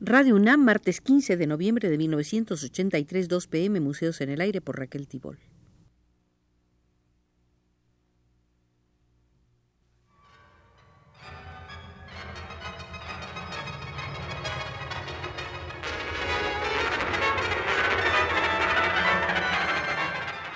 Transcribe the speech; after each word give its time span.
Radio 0.00 0.36
UNAM, 0.36 0.62
martes 0.62 1.00
15 1.00 1.38
de 1.38 1.46
noviembre 1.46 1.88
de 1.88 1.96
1983, 1.96 3.28
2 3.28 3.46
pm, 3.46 3.80
Museos 3.80 4.20
en 4.20 4.28
el 4.28 4.42
Aire 4.42 4.60
por 4.60 4.78
Raquel 4.78 5.08
Tibol. 5.08 5.38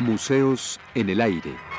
Museos 0.00 0.79
en 0.95 1.09
el 1.09 1.22
Aire. 1.22 1.70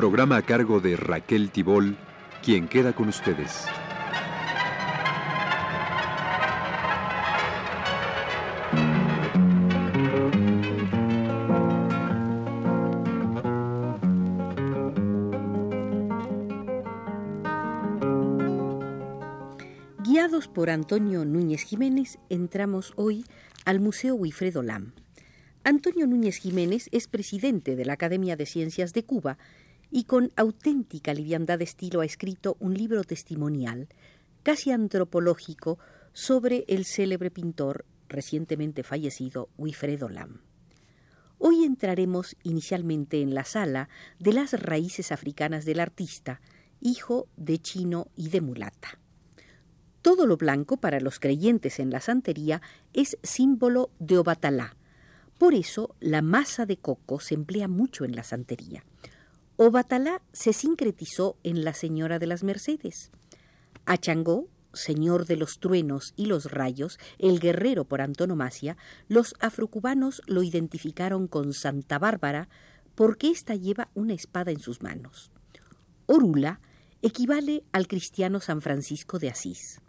Programa 0.00 0.38
a 0.38 0.42
cargo 0.42 0.80
de 0.80 0.96
Raquel 0.96 1.50
Tibol, 1.50 1.94
quien 2.42 2.68
queda 2.68 2.94
con 2.94 3.08
ustedes. 3.10 3.66
Guiados 19.98 20.48
por 20.48 20.70
Antonio 20.70 21.26
Núñez 21.26 21.60
Jiménez, 21.60 22.18
entramos 22.30 22.94
hoy 22.96 23.26
al 23.66 23.80
Museo 23.80 24.14
Wilfredo 24.14 24.62
Lam. 24.62 24.94
Antonio 25.62 26.06
Núñez 26.06 26.38
Jiménez 26.38 26.88
es 26.90 27.06
presidente 27.06 27.76
de 27.76 27.84
la 27.84 27.92
Academia 27.92 28.34
de 28.36 28.46
Ciencias 28.46 28.94
de 28.94 29.04
Cuba 29.04 29.36
y 29.90 30.04
con 30.04 30.30
auténtica 30.36 31.14
liviandad 31.14 31.58
de 31.58 31.64
estilo 31.64 32.00
ha 32.00 32.04
escrito 32.04 32.56
un 32.60 32.74
libro 32.74 33.02
testimonial, 33.04 33.88
casi 34.42 34.70
antropológico, 34.70 35.78
sobre 36.12 36.64
el 36.68 36.84
célebre 36.84 37.30
pintor 37.30 37.84
recientemente 38.08 38.82
fallecido 38.82 39.48
Wilfredo 39.56 40.08
Lam. 40.08 40.42
Hoy 41.38 41.64
entraremos 41.64 42.36
inicialmente 42.42 43.22
en 43.22 43.34
la 43.34 43.44
sala 43.44 43.88
de 44.18 44.32
las 44.32 44.52
raíces 44.52 45.12
africanas 45.12 45.64
del 45.64 45.80
artista, 45.80 46.40
hijo 46.80 47.28
de 47.36 47.58
chino 47.58 48.08
y 48.14 48.28
de 48.28 48.40
mulata. 48.40 48.98
Todo 50.02 50.26
lo 50.26 50.36
blanco 50.36 50.78
para 50.78 51.00
los 51.00 51.18
creyentes 51.18 51.78
en 51.78 51.90
la 51.90 52.00
santería 52.00 52.60
es 52.92 53.18
símbolo 53.22 53.90
de 53.98 54.18
Obatalá. 54.18 54.76
Por 55.38 55.54
eso 55.54 55.94
la 56.00 56.22
masa 56.22 56.66
de 56.66 56.76
coco 56.76 57.20
se 57.20 57.34
emplea 57.34 57.68
mucho 57.68 58.04
en 58.04 58.16
la 58.16 58.22
santería. 58.22 58.84
Obatalá 59.62 60.22
se 60.32 60.54
sincretizó 60.54 61.36
en 61.42 61.64
la 61.64 61.74
Señora 61.74 62.18
de 62.18 62.26
las 62.26 62.42
Mercedes. 62.42 63.10
A 63.84 63.98
Changó, 63.98 64.48
señor 64.72 65.26
de 65.26 65.36
los 65.36 65.60
truenos 65.60 66.14
y 66.16 66.24
los 66.24 66.50
rayos, 66.50 66.98
el 67.18 67.40
guerrero 67.40 67.84
por 67.84 68.00
antonomasia, 68.00 68.78
los 69.06 69.34
afrocubanos 69.38 70.22
lo 70.26 70.42
identificaron 70.42 71.26
con 71.28 71.52
Santa 71.52 71.98
Bárbara 71.98 72.48
porque 72.94 73.28
ésta 73.28 73.54
lleva 73.54 73.90
una 73.92 74.14
espada 74.14 74.50
en 74.50 74.60
sus 74.60 74.80
manos. 74.80 75.30
Orula 76.06 76.62
equivale 77.02 77.62
al 77.70 77.86
cristiano 77.86 78.40
San 78.40 78.62
Francisco 78.62 79.18
de 79.18 79.28
Asís. 79.28 79.82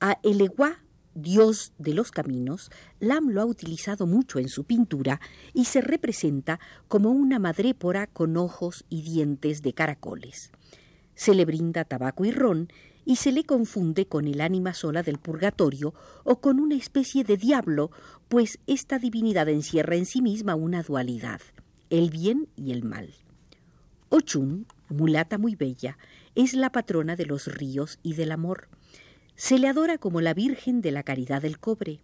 A 0.00 0.18
Eleguá 0.22 0.84
Dios 1.14 1.72
de 1.78 1.94
los 1.94 2.10
caminos, 2.10 2.70
Lam 3.00 3.30
lo 3.30 3.42
ha 3.42 3.44
utilizado 3.44 4.06
mucho 4.06 4.38
en 4.38 4.48
su 4.48 4.64
pintura 4.64 5.20
y 5.52 5.66
se 5.66 5.80
representa 5.80 6.58
como 6.88 7.10
una 7.10 7.38
madrépora 7.38 8.06
con 8.06 8.36
ojos 8.36 8.84
y 8.88 9.02
dientes 9.02 9.62
de 9.62 9.74
caracoles. 9.74 10.52
Se 11.14 11.34
le 11.34 11.44
brinda 11.44 11.84
tabaco 11.84 12.24
y 12.24 12.30
ron 12.30 12.68
y 13.04 13.16
se 13.16 13.32
le 13.32 13.44
confunde 13.44 14.06
con 14.06 14.26
el 14.26 14.40
ánima 14.40 14.74
sola 14.74 15.02
del 15.02 15.18
purgatorio 15.18 15.94
o 16.24 16.40
con 16.40 16.60
una 16.60 16.76
especie 16.76 17.24
de 17.24 17.36
diablo, 17.36 17.90
pues 18.28 18.58
esta 18.66 18.98
divinidad 18.98 19.48
encierra 19.48 19.96
en 19.96 20.06
sí 20.06 20.22
misma 20.22 20.54
una 20.54 20.82
dualidad, 20.82 21.40
el 21.90 22.10
bien 22.10 22.48
y 22.56 22.72
el 22.72 22.84
mal. 22.84 23.12
Ochun, 24.08 24.66
mulata 24.88 25.38
muy 25.38 25.56
bella, 25.56 25.98
es 26.34 26.54
la 26.54 26.70
patrona 26.70 27.16
de 27.16 27.26
los 27.26 27.46
ríos 27.46 27.98
y 28.02 28.14
del 28.14 28.32
amor. 28.32 28.68
Se 29.36 29.58
le 29.58 29.68
adora 29.68 29.98
como 29.98 30.20
la 30.20 30.34
Virgen 30.34 30.80
de 30.80 30.92
la 30.92 31.02
Caridad 31.02 31.42
del 31.42 31.58
Cobre. 31.58 32.00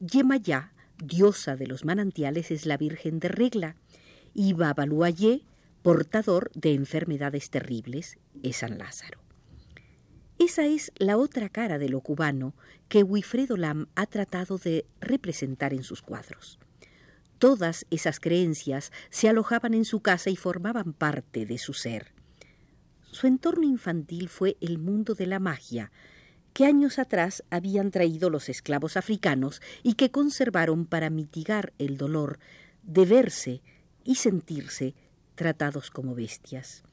Yemayá, 0.00 0.72
diosa 1.02 1.56
de 1.56 1.66
los 1.66 1.84
manantiales, 1.84 2.50
es 2.50 2.66
la 2.66 2.76
Virgen 2.76 3.20
de 3.20 3.28
Regla. 3.28 3.76
Y 4.34 4.52
Babaluayé, 4.52 5.42
portador 5.82 6.50
de 6.54 6.74
enfermedades 6.74 7.50
terribles, 7.50 8.18
es 8.42 8.58
San 8.58 8.78
Lázaro. 8.78 9.20
Esa 10.38 10.66
es 10.66 10.92
la 10.96 11.16
otra 11.16 11.48
cara 11.48 11.78
de 11.78 11.88
lo 11.88 12.00
cubano 12.00 12.54
que 12.88 13.02
Wilfredo 13.02 13.56
Lam 13.56 13.86
ha 13.94 14.06
tratado 14.06 14.58
de 14.58 14.84
representar 15.00 15.72
en 15.72 15.84
sus 15.84 16.02
cuadros. 16.02 16.58
Todas 17.38 17.86
esas 17.90 18.20
creencias 18.20 18.90
se 19.10 19.28
alojaban 19.28 19.74
en 19.74 19.84
su 19.84 20.00
casa 20.00 20.30
y 20.30 20.36
formaban 20.36 20.92
parte 20.92 21.46
de 21.46 21.58
su 21.58 21.72
ser. 21.72 22.12
Su 23.10 23.26
entorno 23.28 23.64
infantil 23.64 24.28
fue 24.28 24.56
el 24.60 24.78
mundo 24.78 25.14
de 25.14 25.26
la 25.26 25.38
magia, 25.38 25.92
que 26.54 26.64
años 26.64 26.98
atrás 26.98 27.42
habían 27.50 27.90
traído 27.90 28.30
los 28.30 28.48
esclavos 28.48 28.96
africanos 28.96 29.60
y 29.82 29.94
que 29.94 30.10
conservaron 30.10 30.86
para 30.86 31.10
mitigar 31.10 31.74
el 31.78 31.98
dolor 31.98 32.38
de 32.84 33.04
verse 33.04 33.60
y 34.04 34.14
sentirse 34.14 34.94
tratados 35.34 35.90
como 35.90 36.14
bestias. 36.14 36.84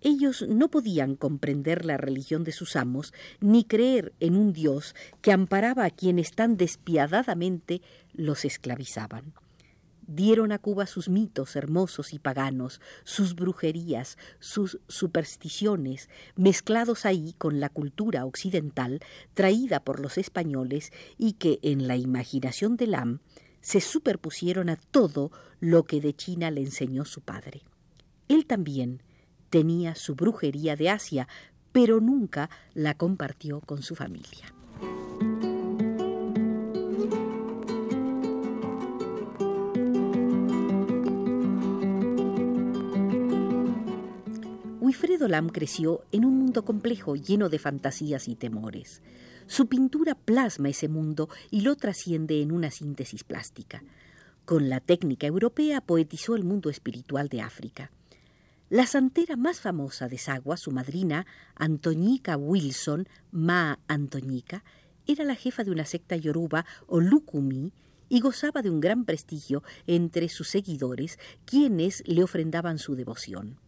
Ellos 0.00 0.44
no 0.48 0.68
podían 0.70 1.16
comprender 1.16 1.84
la 1.84 1.98
religión 1.98 2.44
de 2.44 2.52
sus 2.52 2.76
amos 2.76 3.12
ni 3.40 3.64
creer 3.64 4.12
en 4.20 4.36
un 4.36 4.52
Dios 4.52 4.94
que 5.20 5.32
amparaba 5.32 5.84
a 5.84 5.90
quienes 5.90 6.32
tan 6.32 6.56
despiadadamente 6.56 7.82
los 8.12 8.44
esclavizaban 8.44 9.34
dieron 10.06 10.52
a 10.52 10.58
Cuba 10.58 10.86
sus 10.86 11.08
mitos 11.08 11.56
hermosos 11.56 12.12
y 12.12 12.18
paganos, 12.18 12.80
sus 13.04 13.34
brujerías, 13.34 14.18
sus 14.38 14.78
supersticiones, 14.88 16.08
mezclados 16.36 17.06
ahí 17.06 17.34
con 17.38 17.60
la 17.60 17.68
cultura 17.68 18.24
occidental 18.24 19.00
traída 19.34 19.80
por 19.80 20.00
los 20.00 20.18
españoles 20.18 20.92
y 21.18 21.34
que 21.34 21.58
en 21.62 21.86
la 21.86 21.96
imaginación 21.96 22.76
de 22.76 22.86
Lam 22.86 23.20
se 23.60 23.80
superpusieron 23.80 24.68
a 24.68 24.76
todo 24.76 25.30
lo 25.60 25.84
que 25.84 26.00
de 26.00 26.14
China 26.14 26.50
le 26.50 26.60
enseñó 26.60 27.04
su 27.04 27.22
padre. 27.22 27.62
Él 28.28 28.46
también 28.46 29.02
tenía 29.50 29.94
su 29.94 30.14
brujería 30.14 30.76
de 30.76 30.90
Asia, 30.90 31.28
pero 31.72 32.00
nunca 32.00 32.50
la 32.74 32.94
compartió 32.94 33.60
con 33.60 33.82
su 33.82 33.94
familia. 33.94 34.54
Wilfredo 45.24 45.28
Lam 45.28 45.48
creció 45.48 46.04
en 46.12 46.26
un 46.26 46.36
mundo 46.36 46.66
complejo 46.66 47.16
lleno 47.16 47.48
de 47.48 47.58
fantasías 47.58 48.28
y 48.28 48.34
temores. 48.34 49.00
Su 49.46 49.68
pintura 49.68 50.14
plasma 50.14 50.68
ese 50.68 50.88
mundo 50.88 51.30
y 51.50 51.62
lo 51.62 51.76
trasciende 51.76 52.42
en 52.42 52.52
una 52.52 52.70
síntesis 52.70 53.24
plástica. 53.24 53.82
Con 54.44 54.68
la 54.68 54.80
técnica 54.80 55.26
europea 55.26 55.80
poetizó 55.80 56.36
el 56.36 56.44
mundo 56.44 56.68
espiritual 56.68 57.28
de 57.28 57.40
África. 57.40 57.90
La 58.68 58.86
santera 58.86 59.36
más 59.36 59.60
famosa 59.60 60.08
de 60.08 60.18
Sagua, 60.18 60.58
su 60.58 60.72
madrina, 60.72 61.26
Antoñica 61.54 62.36
Wilson, 62.36 63.08
Ma 63.30 63.78
Antoñica, 63.88 64.62
era 65.06 65.24
la 65.24 65.36
jefa 65.36 65.64
de 65.64 65.70
una 65.70 65.86
secta 65.86 66.16
yoruba 66.16 66.66
o 66.86 67.00
Lukumi 67.00 67.72
y 68.10 68.20
gozaba 68.20 68.60
de 68.60 68.68
un 68.68 68.80
gran 68.80 69.06
prestigio 69.06 69.62
entre 69.86 70.28
sus 70.28 70.48
seguidores, 70.48 71.18
quienes 71.46 72.02
le 72.06 72.22
ofrendaban 72.22 72.78
su 72.78 72.94
devoción 72.94 73.63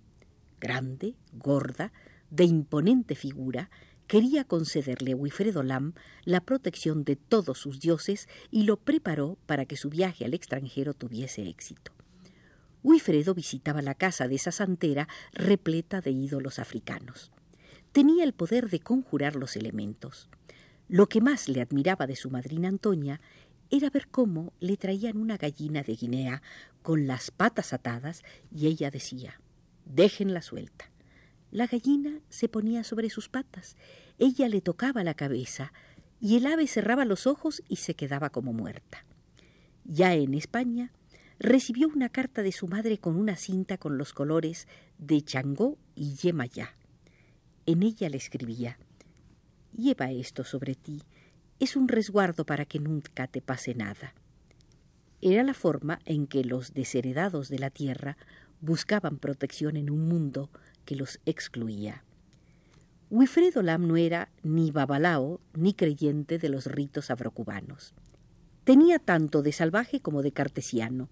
grande, 0.60 1.14
gorda, 1.32 1.92
de 2.30 2.44
imponente 2.44 3.14
figura, 3.14 3.70
quería 4.06 4.44
concederle 4.44 5.12
a 5.12 5.16
Wilfredo 5.16 5.62
Lam 5.62 5.94
la 6.24 6.40
protección 6.40 7.04
de 7.04 7.16
todos 7.16 7.58
sus 7.58 7.80
dioses 7.80 8.28
y 8.50 8.64
lo 8.64 8.76
preparó 8.76 9.36
para 9.46 9.64
que 9.64 9.76
su 9.76 9.90
viaje 9.90 10.24
al 10.24 10.34
extranjero 10.34 10.94
tuviese 10.94 11.48
éxito. 11.48 11.92
Wilfredo 12.82 13.34
visitaba 13.34 13.82
la 13.82 13.94
casa 13.94 14.28
de 14.28 14.36
esa 14.36 14.52
santera 14.52 15.08
repleta 15.32 16.00
de 16.00 16.12
ídolos 16.12 16.58
africanos. 16.58 17.32
Tenía 17.90 18.22
el 18.24 18.32
poder 18.32 18.70
de 18.70 18.80
conjurar 18.80 19.34
los 19.34 19.56
elementos. 19.56 20.28
Lo 20.88 21.08
que 21.08 21.20
más 21.20 21.48
le 21.48 21.60
admiraba 21.60 22.06
de 22.06 22.14
su 22.14 22.30
madrina 22.30 22.68
Antonia 22.68 23.20
era 23.70 23.90
ver 23.90 24.06
cómo 24.08 24.52
le 24.60 24.76
traían 24.76 25.16
una 25.16 25.36
gallina 25.36 25.82
de 25.82 25.96
Guinea 25.96 26.42
con 26.82 27.08
las 27.08 27.32
patas 27.32 27.72
atadas 27.72 28.22
y 28.54 28.68
ella 28.68 28.92
decía 28.92 29.40
Déjenla 29.86 30.42
suelta. 30.42 30.90
La 31.50 31.66
gallina 31.66 32.20
se 32.28 32.48
ponía 32.48 32.84
sobre 32.84 33.08
sus 33.08 33.28
patas, 33.28 33.76
ella 34.18 34.48
le 34.48 34.60
tocaba 34.60 35.04
la 35.04 35.14
cabeza, 35.14 35.72
y 36.20 36.36
el 36.36 36.46
ave 36.46 36.66
cerraba 36.66 37.04
los 37.04 37.26
ojos 37.26 37.62
y 37.68 37.76
se 37.76 37.94
quedaba 37.94 38.30
como 38.30 38.52
muerta. 38.52 39.04
Ya 39.84 40.14
en 40.14 40.34
España, 40.34 40.92
recibió 41.38 41.88
una 41.88 42.08
carta 42.08 42.42
de 42.42 42.52
su 42.52 42.66
madre 42.66 42.98
con 42.98 43.16
una 43.16 43.36
cinta 43.36 43.78
con 43.78 43.98
los 43.98 44.12
colores 44.12 44.66
de 44.98 45.22
Changó 45.22 45.78
y 45.94 46.14
Yemayá. 46.14 46.74
En 47.66 47.82
ella 47.82 48.08
le 48.08 48.16
escribía 48.16 48.78
Lleva 49.76 50.10
esto 50.10 50.44
sobre 50.44 50.74
ti, 50.74 51.02
es 51.58 51.76
un 51.76 51.88
resguardo 51.88 52.46
para 52.46 52.64
que 52.64 52.78
nunca 52.78 53.26
te 53.26 53.42
pase 53.42 53.74
nada. 53.74 54.14
Era 55.20 55.42
la 55.42 55.54
forma 55.54 56.00
en 56.04 56.26
que 56.26 56.44
los 56.44 56.74
desheredados 56.74 57.48
de 57.48 57.58
la 57.58 57.70
tierra 57.70 58.16
buscaban 58.60 59.18
protección 59.18 59.76
en 59.76 59.90
un 59.90 60.08
mundo 60.08 60.50
que 60.84 60.96
los 60.96 61.20
excluía. 61.26 62.04
Wilfredo 63.10 63.62
Lam 63.62 63.86
no 63.86 63.96
era 63.96 64.30
ni 64.42 64.70
babalao 64.70 65.40
ni 65.54 65.74
creyente 65.74 66.38
de 66.38 66.48
los 66.48 66.66
ritos 66.66 67.10
afrocubanos. 67.10 67.94
Tenía 68.64 68.98
tanto 68.98 69.42
de 69.42 69.52
salvaje 69.52 70.00
como 70.00 70.22
de 70.22 70.32
cartesiano, 70.32 71.08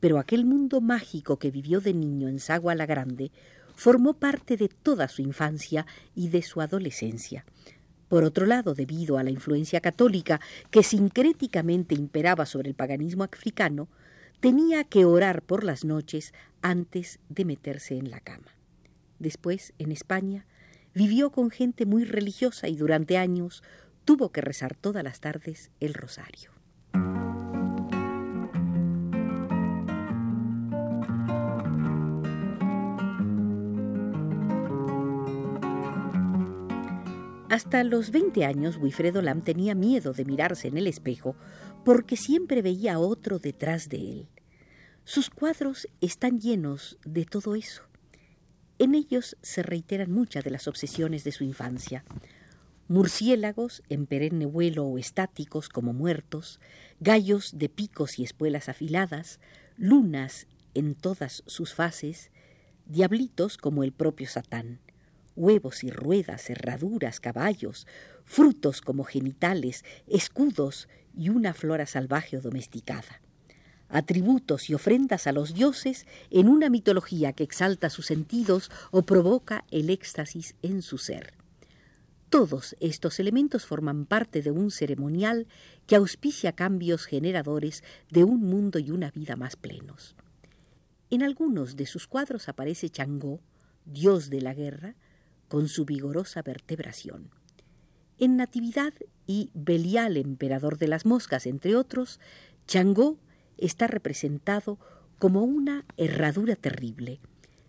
pero 0.00 0.18
aquel 0.18 0.46
mundo 0.46 0.80
mágico 0.80 1.38
que 1.38 1.50
vivió 1.50 1.80
de 1.80 1.92
niño 1.92 2.28
en 2.28 2.38
Sagua 2.38 2.74
la 2.74 2.86
Grande 2.86 3.30
formó 3.74 4.14
parte 4.14 4.56
de 4.56 4.68
toda 4.68 5.08
su 5.08 5.20
infancia 5.20 5.86
y 6.14 6.28
de 6.28 6.42
su 6.42 6.60
adolescencia. 6.60 7.44
Por 8.08 8.24
otro 8.24 8.46
lado, 8.46 8.74
debido 8.74 9.18
a 9.18 9.22
la 9.22 9.30
influencia 9.30 9.80
católica 9.80 10.40
que 10.70 10.82
sincréticamente 10.82 11.94
imperaba 11.94 12.46
sobre 12.46 12.68
el 12.68 12.74
paganismo 12.74 13.24
africano, 13.24 13.88
tenía 14.40 14.84
que 14.84 15.04
orar 15.04 15.42
por 15.42 15.64
las 15.64 15.84
noches 15.84 16.32
antes 16.62 17.18
de 17.28 17.44
meterse 17.44 17.96
en 17.96 18.10
la 18.10 18.20
cama. 18.20 18.56
Después, 19.18 19.74
en 19.78 19.92
España, 19.92 20.46
vivió 20.94 21.30
con 21.30 21.50
gente 21.50 21.86
muy 21.86 22.04
religiosa 22.04 22.68
y 22.68 22.76
durante 22.76 23.18
años 23.18 23.62
tuvo 24.04 24.32
que 24.32 24.40
rezar 24.40 24.74
todas 24.74 25.02
las 25.02 25.20
tardes 25.20 25.70
el 25.80 25.94
rosario. 25.94 26.53
Hasta 37.54 37.84
los 37.84 38.10
20 38.10 38.44
años, 38.44 38.78
Wilfredo 38.78 39.22
Lam 39.22 39.40
tenía 39.40 39.76
miedo 39.76 40.12
de 40.12 40.24
mirarse 40.24 40.66
en 40.66 40.76
el 40.76 40.88
espejo 40.88 41.36
porque 41.84 42.16
siempre 42.16 42.62
veía 42.62 42.94
a 42.94 42.98
otro 42.98 43.38
detrás 43.38 43.88
de 43.88 43.98
él. 43.98 44.28
Sus 45.04 45.30
cuadros 45.30 45.86
están 46.00 46.40
llenos 46.40 46.98
de 47.04 47.24
todo 47.24 47.54
eso. 47.54 47.84
En 48.80 48.96
ellos 48.96 49.36
se 49.40 49.62
reiteran 49.62 50.10
muchas 50.10 50.42
de 50.42 50.50
las 50.50 50.66
obsesiones 50.66 51.22
de 51.22 51.30
su 51.30 51.44
infancia. 51.44 52.04
Murciélagos 52.88 53.84
en 53.88 54.06
perenne 54.06 54.46
vuelo 54.46 54.86
o 54.86 54.98
estáticos 54.98 55.68
como 55.68 55.92
muertos, 55.92 56.58
gallos 56.98 57.56
de 57.56 57.68
picos 57.68 58.18
y 58.18 58.24
espuelas 58.24 58.68
afiladas, 58.68 59.38
lunas 59.76 60.48
en 60.74 60.96
todas 60.96 61.44
sus 61.46 61.72
fases, 61.72 62.32
diablitos 62.86 63.58
como 63.58 63.84
el 63.84 63.92
propio 63.92 64.26
Satán 64.26 64.80
huevos 65.36 65.84
y 65.84 65.90
ruedas, 65.90 66.48
herraduras, 66.50 67.20
caballos, 67.20 67.86
frutos 68.24 68.80
como 68.80 69.04
genitales, 69.04 69.84
escudos 70.06 70.88
y 71.16 71.28
una 71.28 71.54
flora 71.54 71.86
salvaje 71.86 72.36
o 72.36 72.40
domesticada. 72.40 73.20
Atributos 73.88 74.70
y 74.70 74.74
ofrendas 74.74 75.26
a 75.26 75.32
los 75.32 75.54
dioses 75.54 76.06
en 76.30 76.48
una 76.48 76.70
mitología 76.70 77.32
que 77.32 77.44
exalta 77.44 77.90
sus 77.90 78.06
sentidos 78.06 78.70
o 78.90 79.02
provoca 79.02 79.64
el 79.70 79.90
éxtasis 79.90 80.54
en 80.62 80.82
su 80.82 80.98
ser. 80.98 81.34
Todos 82.30 82.74
estos 82.80 83.20
elementos 83.20 83.64
forman 83.64 84.06
parte 84.06 84.42
de 84.42 84.50
un 84.50 84.72
ceremonial 84.72 85.46
que 85.86 85.94
auspicia 85.94 86.52
cambios 86.52 87.04
generadores 87.04 87.84
de 88.10 88.24
un 88.24 88.40
mundo 88.40 88.80
y 88.80 88.90
una 88.90 89.12
vida 89.12 89.36
más 89.36 89.54
plenos. 89.54 90.16
En 91.10 91.22
algunos 91.22 91.76
de 91.76 91.86
sus 91.86 92.08
cuadros 92.08 92.48
aparece 92.48 92.88
Changó, 92.88 93.38
dios 93.84 94.30
de 94.30 94.40
la 94.40 94.52
guerra, 94.52 94.96
con 95.48 95.68
su 95.68 95.84
vigorosa 95.84 96.42
vertebración. 96.42 97.30
En 98.18 98.36
Natividad 98.36 98.94
y 99.26 99.50
Belial, 99.54 100.16
emperador 100.16 100.78
de 100.78 100.88
las 100.88 101.04
moscas, 101.04 101.46
entre 101.46 101.74
otros, 101.76 102.20
Changó 102.66 103.18
está 103.58 103.86
representado 103.86 104.78
como 105.18 105.42
una 105.42 105.84
herradura 105.96 106.56
terrible. 106.56 107.20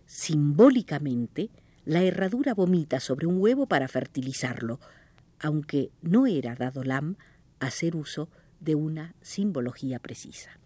Simbólicamente, 0.06 1.50
la 1.86 2.04
herradura 2.04 2.54
vomita 2.54 3.00
sobre 3.00 3.28
un 3.28 3.40
huevo 3.40 3.68
para 3.68 3.88
fertilizarlo, 3.88 4.80
aunque 5.40 5.92
no 6.02 6.28
era 6.28 6.56
dado 6.56 6.84
Lam 6.84 7.18
hacer 7.60 7.96
uso 7.96 8.30
de 8.60 8.76
una 8.76 9.16
simbología 9.22 10.00
precisa. 10.00 10.60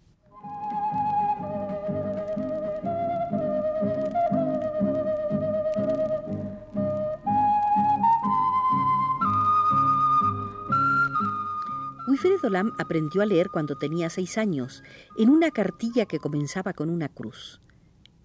Wilfredo 12.22 12.50
Lam 12.50 12.74
aprendió 12.78 13.22
a 13.22 13.26
leer 13.26 13.48
cuando 13.50 13.78
tenía 13.78 14.10
seis 14.10 14.38
años, 14.38 14.84
en 15.18 15.30
una 15.30 15.52
cartilla 15.52 16.06
que 16.06 16.20
comenzaba 16.20 16.74
con 16.74 16.90
una 16.90 17.08
cruz. 17.08 17.62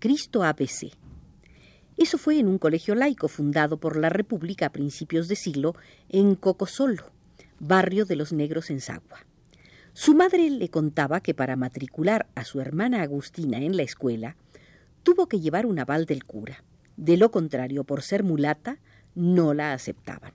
Cristo 0.00 0.42
ABC. 0.42 0.90
Eso 1.96 2.18
fue 2.18 2.40
en 2.40 2.48
un 2.48 2.58
colegio 2.58 2.96
laico 2.96 3.28
fundado 3.28 3.78
por 3.78 3.96
la 3.96 4.08
República 4.08 4.66
a 4.66 4.72
principios 4.72 5.28
de 5.28 5.36
siglo 5.36 5.76
en 6.08 6.34
Cocosolo, 6.34 7.12
barrio 7.60 8.04
de 8.04 8.16
los 8.16 8.32
negros 8.32 8.68
en 8.70 8.80
Sagua. 8.80 9.26
Su 9.92 10.16
madre 10.16 10.50
le 10.50 10.70
contaba 10.70 11.20
que 11.20 11.32
para 11.32 11.54
matricular 11.54 12.26
a 12.34 12.44
su 12.44 12.60
hermana 12.60 13.00
Agustina 13.00 13.58
en 13.58 13.76
la 13.76 13.84
escuela, 13.84 14.34
tuvo 15.04 15.28
que 15.28 15.38
llevar 15.38 15.66
un 15.66 15.78
aval 15.78 16.04
del 16.06 16.24
cura. 16.24 16.64
De 16.96 17.16
lo 17.16 17.30
contrario, 17.30 17.84
por 17.84 18.02
ser 18.02 18.24
mulata, 18.24 18.80
no 19.14 19.54
la 19.54 19.72
aceptaban 19.72 20.32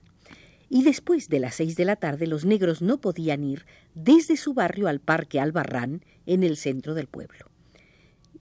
y 0.70 0.84
después 0.84 1.28
de 1.28 1.40
las 1.40 1.56
seis 1.56 1.76
de 1.76 1.84
la 1.84 1.96
tarde 1.96 2.28
los 2.28 2.46
negros 2.46 2.80
no 2.80 3.00
podían 3.00 3.42
ir 3.42 3.66
desde 3.94 4.36
su 4.36 4.54
barrio 4.54 4.86
al 4.86 5.00
parque 5.00 5.40
Albarrán 5.40 6.04
en 6.26 6.44
el 6.44 6.56
centro 6.56 6.94
del 6.94 7.08
pueblo. 7.08 7.50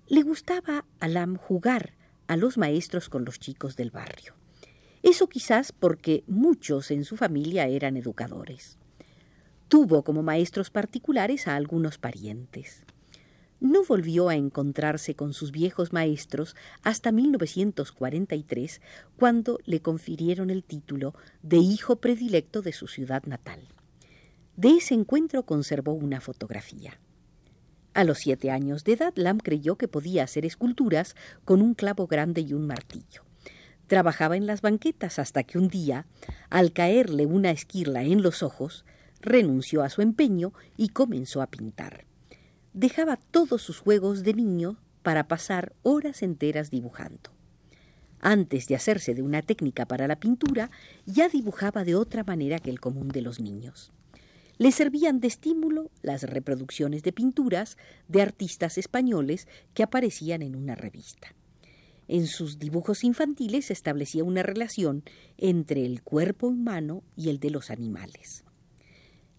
Le 0.07 0.21
gustaba 0.21 0.85
a 0.99 1.07
Lam 1.07 1.35
jugar 1.35 1.95
a 2.27 2.37
los 2.37 2.57
maestros 2.57 3.09
con 3.09 3.25
los 3.25 3.39
chicos 3.39 3.75
del 3.75 3.89
barrio. 3.89 4.35
Eso 5.01 5.27
quizás 5.27 5.71
porque 5.71 6.23
muchos 6.27 6.91
en 6.91 7.03
su 7.03 7.17
familia 7.17 7.67
eran 7.67 7.97
educadores. 7.97 8.77
Tuvo 9.67 10.03
como 10.03 10.21
maestros 10.21 10.69
particulares 10.69 11.47
a 11.47 11.55
algunos 11.55 11.97
parientes 11.97 12.83
no 13.59 13.83
volvió 13.83 14.29
a 14.29 14.35
encontrarse 14.35 15.15
con 15.15 15.33
sus 15.33 15.51
viejos 15.51 15.91
maestros 15.91 16.55
hasta 16.83 17.11
1943, 17.11 18.81
cuando 19.17 19.59
le 19.65 19.81
confirieron 19.81 20.49
el 20.49 20.63
título 20.63 21.13
de 21.41 21.57
hijo 21.57 21.97
predilecto 21.97 22.61
de 22.61 22.73
su 22.73 22.87
ciudad 22.87 23.23
natal. 23.25 23.67
De 24.55 24.69
ese 24.69 24.93
encuentro 24.93 25.43
conservó 25.43 25.93
una 25.93 26.21
fotografía. 26.21 26.99
A 27.93 28.03
los 28.03 28.19
siete 28.19 28.51
años 28.51 28.83
de 28.83 28.93
edad, 28.93 29.13
Lam 29.15 29.39
creyó 29.39 29.77
que 29.77 29.87
podía 29.87 30.23
hacer 30.23 30.45
esculturas 30.45 31.15
con 31.43 31.61
un 31.61 31.73
clavo 31.73 32.07
grande 32.07 32.41
y 32.41 32.53
un 32.53 32.67
martillo. 32.67 33.23
Trabajaba 33.87 34.37
en 34.37 34.45
las 34.45 34.61
banquetas 34.61 35.17
hasta 35.17 35.43
que 35.43 35.57
un 35.57 35.67
día, 35.67 36.05
al 36.49 36.71
caerle 36.71 37.25
una 37.25 37.51
esquirla 37.51 38.03
en 38.03 38.21
los 38.21 38.43
ojos, 38.43 38.85
renunció 39.19 39.81
a 39.81 39.89
su 39.89 40.01
empeño 40.01 40.53
y 40.77 40.89
comenzó 40.89 41.41
a 41.41 41.47
pintar 41.47 42.08
dejaba 42.73 43.17
todos 43.17 43.61
sus 43.61 43.79
juegos 43.79 44.23
de 44.23 44.33
niño 44.33 44.77
para 45.01 45.27
pasar 45.27 45.73
horas 45.83 46.23
enteras 46.23 46.69
dibujando. 46.69 47.31
Antes 48.21 48.67
de 48.67 48.75
hacerse 48.75 49.13
de 49.13 49.21
una 49.21 49.41
técnica 49.41 49.85
para 49.85 50.07
la 50.07 50.19
pintura, 50.19 50.71
ya 51.05 51.29
dibujaba 51.29 51.83
de 51.83 51.95
otra 51.95 52.23
manera 52.23 52.59
que 52.59 52.69
el 52.69 52.79
común 52.79 53.07
de 53.07 53.21
los 53.21 53.39
niños. 53.39 53.91
Le 54.57 54.73
servían 54.73 55.21
de 55.21 55.27
estímulo 55.29 55.89
las 56.01 56.23
reproducciones 56.23 57.01
de 57.01 57.13
pinturas 57.13 57.77
de 58.09 58.21
artistas 58.21 58.77
españoles 58.77 59.47
que 59.73 59.83
aparecían 59.83 60.41
en 60.41 60.55
una 60.55 60.75
revista. 60.75 61.33
En 62.09 62.27
sus 62.27 62.59
dibujos 62.59 63.03
infantiles 63.03 63.71
establecía 63.71 64.23
una 64.23 64.43
relación 64.43 65.03
entre 65.37 65.85
el 65.85 66.01
cuerpo 66.01 66.47
humano 66.47 67.03
y 67.15 67.29
el 67.29 67.39
de 67.39 67.51
los 67.51 67.69
animales. 67.69 68.43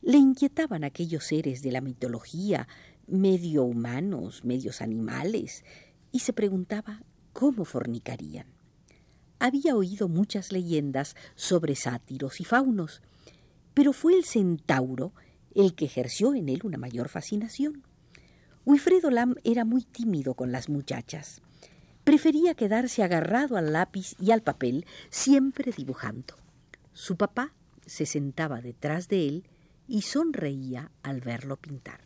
Le 0.03 0.17
inquietaban 0.17 0.85
aquellos 0.85 1.25
seres 1.25 1.63
de 1.63 1.73
la 1.73 1.81
mitología 1.81 2.69
medio 3.07 3.65
humanos, 3.65 4.45
medios 4.45 4.81
animales, 4.81 5.65
y 6.13 6.21
se 6.21 6.33
preguntaba 6.33 7.03
cómo 7.33 7.65
fornicarían. 7.65 8.47
Había 9.39 9.75
oído 9.75 10.09
muchas 10.09 10.53
leyendas 10.53 11.17
sobre 11.35 11.75
sátiros 11.75 12.41
y 12.41 12.45
faunos, 12.45 13.03
pero 13.75 13.93
fue 13.93 14.15
el 14.15 14.25
centauro 14.25 15.13
el 15.55 15.75
que 15.75 15.87
ejerció 15.87 16.35
en 16.35 16.49
él 16.49 16.61
una 16.65 16.79
mayor 16.79 17.09
fascinación. 17.09 17.83
Wilfredo 18.65 19.11
Lam 19.11 19.35
era 19.43 19.65
muy 19.65 19.83
tímido 19.83 20.35
con 20.35 20.53
las 20.53 20.69
muchachas. 20.69 21.41
Prefería 22.05 22.55
quedarse 22.55 23.03
agarrado 23.03 23.57
al 23.57 23.73
lápiz 23.73 24.15
y 24.21 24.31
al 24.31 24.43
papel, 24.43 24.87
siempre 25.11 25.73
dibujando. 25.77 26.35
Su 26.93 27.17
papá 27.17 27.53
se 27.87 28.07
sentaba 28.07 28.61
detrás 28.61 29.09
de 29.09 29.27
él 29.29 29.45
y 29.91 30.03
sonreía 30.03 30.93
al 31.03 31.21
verlo 31.21 31.57
pintar. 31.57 32.01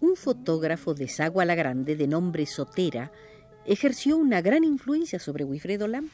Un 0.00 0.14
fotógrafo 0.14 0.94
de 0.94 1.08
Sagua 1.08 1.44
la 1.44 1.56
Grande 1.56 1.96
de 1.96 2.06
nombre 2.06 2.46
Sotera 2.46 3.10
ejerció 3.66 4.16
una 4.16 4.40
gran 4.40 4.62
influencia 4.62 5.18
sobre 5.18 5.42
Wilfredo 5.42 5.88
Lam. 5.88 6.10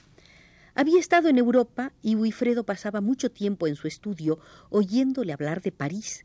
Había 0.74 0.98
estado 0.98 1.28
en 1.28 1.36
Europa 1.36 1.92
y 2.00 2.14
Wilfredo 2.14 2.64
pasaba 2.64 3.02
mucho 3.02 3.30
tiempo 3.30 3.66
en 3.66 3.76
su 3.76 3.86
estudio 3.86 4.38
oyéndole 4.70 5.34
hablar 5.34 5.60
de 5.60 5.72
París 5.72 6.24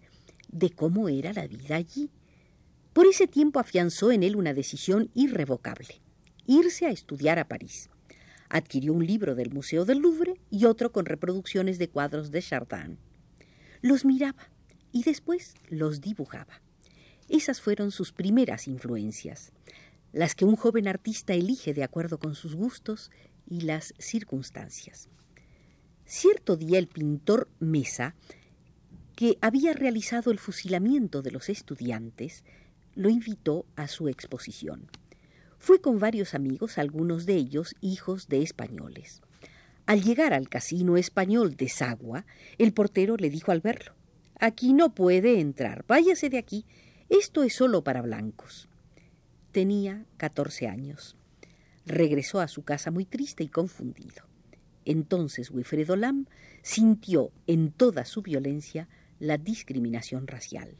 de 0.55 0.69
cómo 0.69 1.09
era 1.09 1.33
la 1.33 1.47
vida 1.47 1.75
allí. 1.75 2.09
Por 2.93 3.07
ese 3.07 3.27
tiempo 3.27 3.59
afianzó 3.59 4.12
en 4.12 4.24
él 4.24 4.38
una 4.38 4.53
decisión 4.53 5.12
irrevocable, 5.13 6.01
irse 6.47 6.85
a 6.85 6.91
estudiar 6.91 7.39
a 7.39 7.47
París. 7.50 7.89
Adquirió 8.47 8.93
un 8.93 9.05
libro 9.05 9.35
del 9.35 9.51
Museo 9.51 9.83
del 9.83 10.00
Louvre 10.00 10.39
y 10.50 10.63
otro 10.63 10.93
con 10.93 11.05
reproducciones 11.05 11.77
de 11.77 11.89
cuadros 11.89 12.31
de 12.31 12.41
Chardin. 12.41 12.97
Los 13.81 14.05
miraba 14.05 14.50
y 14.93 15.03
después 15.03 15.55
los 15.67 16.00
dibujaba. 16.00 16.62
Esas 17.27 17.59
fueron 17.59 17.91
sus 17.91 18.13
primeras 18.13 18.69
influencias, 18.69 19.51
las 20.13 20.35
que 20.35 20.45
un 20.45 20.55
joven 20.55 20.88
artista 20.88 21.33
elige 21.33 21.74
de 21.74 21.83
acuerdo 21.83 22.17
con 22.17 22.33
sus 22.33 22.55
gustos 22.55 23.12
y 23.45 23.62
las 23.62 23.93
circunstancias. 23.97 25.09
Cierto 26.05 26.55
día 26.55 26.79
el 26.79 26.88
pintor 26.88 27.50
Mesa, 27.59 28.15
que 29.15 29.38
había 29.41 29.74
realizado 29.74 30.31
el 30.31 30.39
fusilamiento 30.39 31.22
de 31.22 31.31
los 31.31 31.50
estudiantes, 31.50 32.43
lo 32.95 33.10
invitó 33.10 33.65
a 33.75 33.88
su 33.88 34.10
exposición. 34.10 34.89
Fue 35.57 35.79
con 35.81 36.00
varios 36.00 36.34
amigos, 36.34 36.77
algunos 36.77 37.25
de 37.25 37.36
ellos 37.36 37.75
hijos 37.81 38.27
de 38.27 38.41
españoles. 38.41 39.22
Al 39.86 40.03
llegar 40.03 40.34
al 40.34 40.50
casino 40.50 40.98
español 40.98 41.55
de 41.55 41.69
Sagua, 41.69 42.25
el 42.57 42.74
portero 42.74 43.17
le 43.17 43.29
dijo 43.29 43.51
al 43.51 43.62
verlo 43.62 43.93
Aquí 44.39 44.74
no 44.74 44.93
puede 44.93 45.39
entrar, 45.39 45.86
váyase 45.88 46.29
de 46.29 46.38
aquí, 46.38 46.65
esto 47.10 47.43
es 47.43 47.55
solo 47.55 47.84
para 47.84 48.01
blancos. 48.01 48.67
Tenía 49.51 50.05
catorce 50.17 50.67
años. 50.67 51.15
Regresó 51.86 52.41
a 52.41 52.48
su 52.48 52.63
casa 52.63 52.91
muy 52.91 53.05
triste 53.05 53.43
y 53.43 53.48
confundido. 53.48 54.25
Entonces 54.84 55.51
Wilfredo 55.51 55.95
Lam 55.95 56.25
sintió 56.62 57.31
en 57.48 57.72
toda 57.72 58.05
su 58.05 58.22
violencia 58.22 58.89
la 59.19 59.38
discriminación 59.38 60.27
racial. 60.27 60.75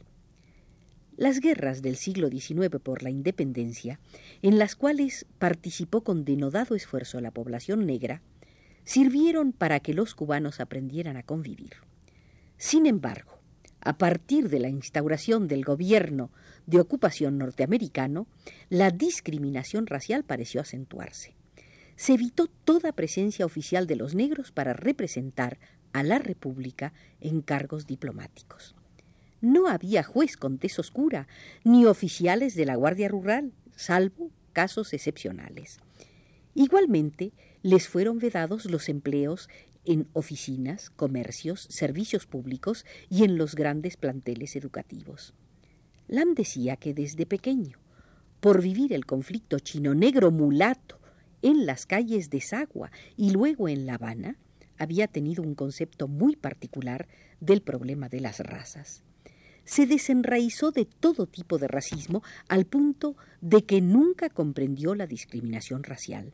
Las 1.16 1.40
guerras 1.40 1.80
del 1.80 1.96
siglo 1.96 2.28
XIX 2.28 2.78
por 2.82 3.02
la 3.02 3.10
independencia, 3.10 4.00
en 4.42 4.58
las 4.58 4.76
cuales 4.76 5.26
participó 5.38 6.04
con 6.04 6.24
denodado 6.24 6.74
esfuerzo 6.74 7.20
la 7.20 7.30
población 7.30 7.86
negra, 7.86 8.22
sirvieron 8.84 9.52
para 9.52 9.80
que 9.80 9.94
los 9.94 10.14
cubanos 10.14 10.60
aprendieran 10.60 11.16
a 11.16 11.22
convivir. 11.22 11.76
Sin 12.58 12.86
embargo, 12.86 13.40
a 13.80 13.98
partir 13.98 14.48
de 14.48 14.58
la 14.58 14.68
instauración 14.68 15.48
del 15.48 15.64
gobierno 15.64 16.30
de 16.66 16.80
ocupación 16.80 17.38
norteamericano, 17.38 18.26
la 18.68 18.90
discriminación 18.90 19.86
racial 19.86 20.24
pareció 20.24 20.60
acentuarse. 20.60 21.34
Se 21.94 22.14
evitó 22.14 22.46
toda 22.46 22.92
presencia 22.92 23.46
oficial 23.46 23.86
de 23.86 23.96
los 23.96 24.14
negros 24.14 24.52
para 24.52 24.72
representar 24.72 25.58
a 25.98 26.02
la 26.02 26.18
República 26.18 26.92
en 27.20 27.40
cargos 27.40 27.86
diplomáticos 27.86 28.74
no 29.40 29.68
había 29.68 30.02
juez 30.02 30.36
con 30.36 30.58
tez 30.58 30.78
oscura, 30.78 31.28
ni 31.64 31.86
oficiales 31.86 32.54
de 32.54 32.66
la 32.66 32.74
Guardia 32.74 33.08
Rural, 33.08 33.52
salvo 33.74 34.30
casos 34.52 34.92
excepcionales. 34.92 35.78
Igualmente, 36.54 37.32
les 37.62 37.88
fueron 37.88 38.18
vedados 38.18 38.64
los 38.66 38.88
empleos 38.88 39.48
en 39.84 40.08
oficinas, 40.14 40.90
comercios, 40.90 41.66
servicios 41.70 42.26
públicos 42.26 42.84
y 43.08 43.24
en 43.24 43.36
los 43.36 43.54
grandes 43.54 43.96
planteles 43.96 44.56
educativos. 44.56 45.34
Lam 46.08 46.34
decía 46.34 46.76
que 46.76 46.94
desde 46.94 47.26
pequeño, 47.26 47.78
por 48.40 48.62
vivir 48.62 48.92
el 48.92 49.06
conflicto 49.06 49.58
chino-negro 49.58 50.30
mulato 50.30 50.98
en 51.42 51.66
las 51.66 51.86
calles 51.86 52.30
de 52.30 52.40
Sagua 52.40 52.90
y 53.16 53.30
luego 53.30 53.68
en 53.68 53.86
La 53.86 53.94
Habana, 53.94 54.36
había 54.78 55.06
tenido 55.06 55.42
un 55.42 55.54
concepto 55.54 56.08
muy 56.08 56.36
particular 56.36 57.08
del 57.40 57.62
problema 57.62 58.08
de 58.08 58.20
las 58.20 58.40
razas 58.40 59.02
se 59.66 59.86
desenraizó 59.86 60.70
de 60.70 60.86
todo 60.86 61.26
tipo 61.26 61.58
de 61.58 61.68
racismo 61.68 62.22
al 62.48 62.64
punto 62.64 63.16
de 63.42 63.64
que 63.64 63.82
nunca 63.82 64.30
comprendió 64.30 64.94
la 64.94 65.06
discriminación 65.06 65.82
racial. 65.82 66.32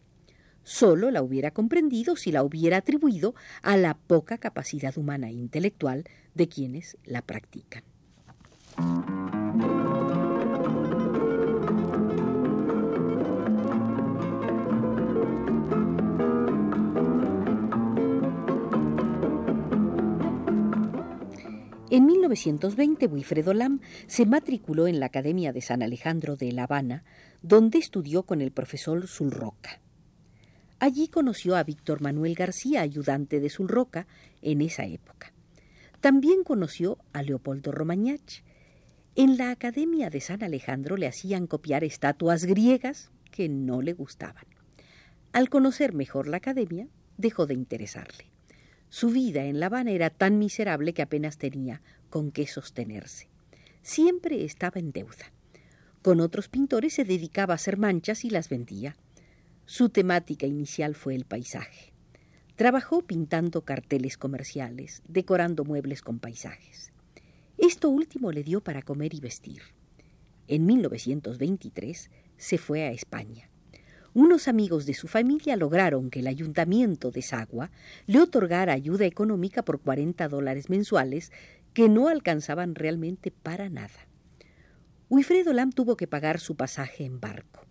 Solo 0.63 1.11
la 1.11 1.23
hubiera 1.23 1.51
comprendido 1.51 2.15
si 2.15 2.31
la 2.31 2.45
hubiera 2.45 2.77
atribuido 2.77 3.35
a 3.63 3.77
la 3.77 3.95
poca 3.95 4.39
capacidad 4.39 4.97
humana 4.97 5.29
e 5.29 5.33
intelectual 5.33 6.05
de 6.35 6.49
quienes 6.49 6.99
la 7.05 7.23
practican. 7.23 7.83
En 21.93 22.07
1920, 22.07 23.07
Wilfredo 23.07 23.53
Lam 23.53 23.81
se 24.07 24.25
matriculó 24.25 24.87
en 24.87 24.99
la 24.99 25.05
Academia 25.05 25.53
de 25.53 25.61
San 25.61 25.83
Alejandro 25.83 26.37
de 26.37 26.51
La 26.51 26.63
Habana, 26.63 27.05
donde 27.43 27.77
estudió 27.77 28.23
con 28.23 28.41
el 28.41 28.51
profesor 28.51 29.07
Zulroca. 29.07 29.79
Allí 30.79 31.09
conoció 31.09 31.55
a 31.55 31.65
Víctor 31.65 32.01
Manuel 32.01 32.35
García, 32.35 32.81
ayudante 32.81 33.41
de 33.41 33.51
Zulroca 33.51 34.07
en 34.41 34.63
esa 34.63 34.87
época. 34.87 35.35
También 36.01 36.45
conoció 36.45 36.97
a 37.13 37.23
Leopoldo 37.23 37.73
Romagnach. 37.73 38.43
En 39.15 39.37
la 39.37 39.51
Academia 39.51 40.09
de 40.09 40.23
San 40.23 40.43
Alejandro 40.43 40.97
le 40.97 41.09
hacían 41.09 41.47
copiar 41.47 41.85
estatuas 41.85 42.47
griegas 42.47 43.11
que 43.31 43.51
no 43.51 43.83
le 43.83 43.93
gustaban. 43.93 44.47
Al 45.35 45.51
conocer 45.51 45.93
mejor 45.93 46.27
la 46.27 46.39
academia, 46.39 46.89
dejó 47.19 47.45
de 47.45 47.53
interesarle. 47.53 48.32
Su 48.93 49.09
vida 49.09 49.47
en 49.47 49.59
La 49.59 49.67
Habana 49.67 49.93
era 49.93 50.11
tan 50.11 50.39
miserable 50.39 50.93
que 50.93 51.01
apenas 51.01 51.39
tenía 51.39 51.81
con 52.11 52.31
qué 52.31 52.47
sostenerse. 52.47 53.27
Siempre 53.81 54.45
estaba 54.45 54.81
en 54.81 54.93
deuda. 54.93 55.33
Con 56.03 56.21
otros 56.21 56.51
pintores 56.51 56.93
se 56.93 57.05
dedicaba 57.05 57.55
a 57.55 57.57
hacer 57.57 57.79
manchas 57.79 58.23
y 58.27 58.29
las 58.29 58.51
vendía. 58.51 58.95
Su 59.65 59.89
temática 59.89 60.45
inicial 60.45 60.95
fue 60.95 61.15
el 61.15 61.25
paisaje. 61.25 61.95
Trabajó 62.55 63.01
pintando 63.01 63.65
carteles 63.65 64.19
comerciales, 64.19 65.01
decorando 65.09 65.65
muebles 65.65 66.03
con 66.03 66.19
paisajes. 66.19 66.93
Esto 67.57 67.89
último 67.89 68.31
le 68.31 68.45
dio 68.45 68.61
para 68.61 68.83
comer 68.83 69.15
y 69.15 69.21
vestir. 69.21 69.63
En 70.49 70.67
1923 70.67 72.11
se 72.37 72.59
fue 72.59 72.83
a 72.83 72.91
España 72.91 73.49
unos 74.15 74.49
amigos 74.49 74.85
de 74.87 74.95
su 74.95 75.09
familia 75.09 75.57
lograron 75.57 76.11
que 76.11 76.21
el 76.21 76.27
ayuntamiento 76.27 77.11
de 77.11 77.23
Sagua 77.23 77.71
le 78.07 78.21
otorgara 78.21 78.73
ayuda 78.73 79.07
económica 79.07 79.65
por 79.65 79.81
40 79.81 80.29
dólares 80.29 80.69
mensuales 80.69 81.33
que 81.73 81.89
no 81.89 82.09
alcanzaban 82.09 82.75
realmente 82.75 83.31
para 83.31 83.71
nada. 83.71 84.07
Wilfredo 85.09 85.53
Lam 85.53 85.73
tuvo 85.73 85.97
que 85.97 86.07
pagar 86.07 86.41
su 86.41 86.57
pasaje 86.57 87.05
en 87.05 87.21
barco. 87.21 87.67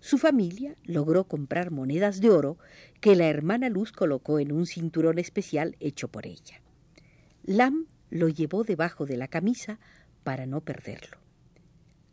Su 0.00 0.18
familia 0.18 0.76
logró 0.84 1.24
comprar 1.24 1.70
monedas 1.70 2.20
de 2.20 2.30
oro 2.30 2.58
que 3.00 3.16
la 3.16 3.26
hermana 3.26 3.68
Luz 3.68 3.92
colocó 3.92 4.38
en 4.38 4.52
un 4.52 4.66
cinturón 4.66 5.18
especial 5.18 5.76
hecho 5.80 6.08
por 6.08 6.26
ella. 6.26 6.62
Lam 7.44 7.86
lo 8.10 8.28
llevó 8.28 8.62
debajo 8.62 9.06
de 9.06 9.16
la 9.16 9.28
camisa 9.28 9.78
para 10.22 10.46
no 10.46 10.60
perderlo. 10.60 11.18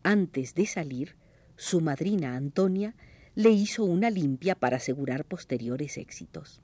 Antes 0.04 0.54
de 0.56 0.66
salir, 0.66 1.16
su 1.56 1.82
madrina 1.82 2.36
Antonia 2.36 2.96
le 3.36 3.50
hizo 3.50 3.84
una 3.84 4.10
limpia 4.10 4.56
para 4.56 4.78
asegurar 4.78 5.26
posteriores 5.26 5.98
éxitos. 5.98 6.62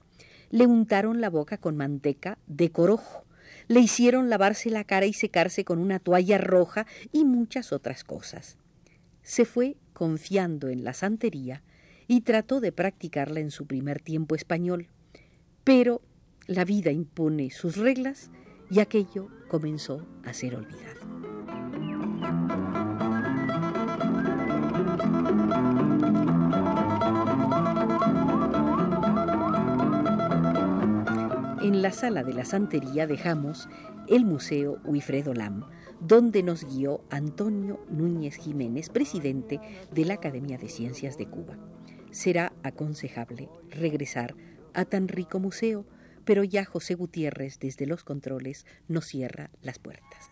Le 0.49 0.65
untaron 0.65 1.21
la 1.21 1.29
boca 1.29 1.57
con 1.57 1.77
manteca 1.77 2.37
de 2.47 2.71
corojo, 2.71 3.25
le 3.67 3.79
hicieron 3.79 4.29
lavarse 4.29 4.69
la 4.69 4.83
cara 4.83 5.05
y 5.05 5.13
secarse 5.13 5.63
con 5.63 5.79
una 5.79 5.99
toalla 5.99 6.37
roja 6.37 6.87
y 7.11 7.25
muchas 7.25 7.71
otras 7.71 8.03
cosas. 8.03 8.57
Se 9.21 9.45
fue 9.45 9.77
confiando 9.93 10.69
en 10.69 10.83
la 10.83 10.93
santería 10.93 11.61
y 12.07 12.21
trató 12.21 12.61
de 12.61 12.71
practicarla 12.71 13.39
en 13.39 13.51
su 13.51 13.67
primer 13.67 14.01
tiempo 14.01 14.33
español, 14.33 14.87
pero 15.63 16.01
la 16.47 16.65
vida 16.65 16.91
impone 16.91 17.51
sus 17.51 17.77
reglas 17.77 18.31
y 18.71 18.79
aquello 18.79 19.29
comenzó 19.47 20.07
a 20.23 20.33
ser 20.33 20.55
olvidado. 20.55 21.18
En 31.79 31.83
la 31.83 31.93
sala 31.93 32.25
de 32.25 32.33
la 32.33 32.43
santería 32.43 33.07
dejamos 33.07 33.69
el 34.09 34.25
Museo 34.25 34.81
Wilfredo 34.83 35.33
Lam, 35.33 35.63
donde 36.01 36.43
nos 36.43 36.65
guió 36.65 37.05
Antonio 37.09 37.85
Núñez 37.89 38.35
Jiménez, 38.35 38.89
presidente 38.89 39.61
de 39.89 40.03
la 40.03 40.15
Academia 40.15 40.57
de 40.57 40.67
Ciencias 40.67 41.17
de 41.17 41.27
Cuba. 41.27 41.57
Será 42.11 42.51
aconsejable 42.63 43.47
regresar 43.69 44.35
a 44.73 44.83
tan 44.83 45.07
rico 45.07 45.39
museo, 45.39 45.85
pero 46.25 46.43
ya 46.43 46.65
José 46.65 46.95
Gutiérrez 46.95 47.59
desde 47.59 47.85
los 47.85 48.03
controles 48.03 48.65
nos 48.89 49.05
cierra 49.05 49.49
las 49.61 49.79
puertas. 49.79 50.31